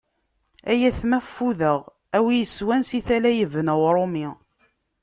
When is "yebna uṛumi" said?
3.33-4.27